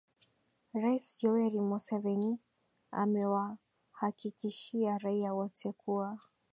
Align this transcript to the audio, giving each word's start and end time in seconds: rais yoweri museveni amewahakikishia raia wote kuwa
rais 0.83 1.07
yoweri 1.23 1.59
museveni 1.61 2.39
amewahakikishia 2.91 4.97
raia 4.97 5.33
wote 5.33 5.71
kuwa 5.71 6.19